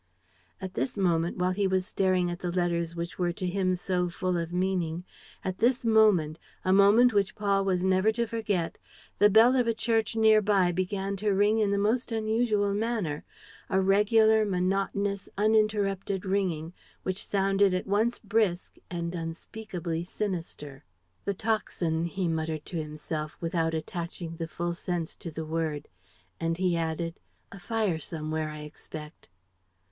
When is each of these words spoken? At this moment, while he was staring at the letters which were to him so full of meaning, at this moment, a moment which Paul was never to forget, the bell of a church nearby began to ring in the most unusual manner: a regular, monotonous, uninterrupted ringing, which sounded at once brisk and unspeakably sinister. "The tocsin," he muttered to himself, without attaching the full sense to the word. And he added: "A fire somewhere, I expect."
At 0.61 0.73
this 0.73 0.97
moment, 0.97 1.37
while 1.37 1.51
he 1.51 1.67
was 1.67 1.85
staring 1.85 2.31
at 2.31 2.39
the 2.39 2.51
letters 2.51 2.95
which 2.95 3.19
were 3.19 3.31
to 3.33 3.45
him 3.45 3.75
so 3.75 4.09
full 4.09 4.35
of 4.35 4.51
meaning, 4.51 5.03
at 5.43 5.59
this 5.59 5.85
moment, 5.85 6.39
a 6.65 6.73
moment 6.73 7.13
which 7.13 7.35
Paul 7.35 7.63
was 7.65 7.83
never 7.83 8.11
to 8.13 8.25
forget, 8.25 8.79
the 9.19 9.29
bell 9.29 9.55
of 9.55 9.67
a 9.67 9.75
church 9.75 10.15
nearby 10.15 10.71
began 10.71 11.15
to 11.17 11.35
ring 11.35 11.59
in 11.59 11.69
the 11.69 11.77
most 11.77 12.11
unusual 12.11 12.73
manner: 12.73 13.23
a 13.69 13.79
regular, 13.79 14.43
monotonous, 14.43 15.29
uninterrupted 15.37 16.25
ringing, 16.25 16.73
which 17.03 17.23
sounded 17.27 17.71
at 17.75 17.85
once 17.85 18.17
brisk 18.17 18.77
and 18.89 19.13
unspeakably 19.13 20.03
sinister. 20.03 20.83
"The 21.25 21.35
tocsin," 21.35 22.05
he 22.05 22.27
muttered 22.27 22.65
to 22.65 22.77
himself, 22.77 23.37
without 23.39 23.75
attaching 23.75 24.37
the 24.37 24.47
full 24.47 24.73
sense 24.73 25.13
to 25.17 25.29
the 25.29 25.45
word. 25.45 25.89
And 26.39 26.57
he 26.57 26.75
added: 26.75 27.19
"A 27.51 27.59
fire 27.59 27.99
somewhere, 27.99 28.49
I 28.49 28.61
expect." 28.61 29.29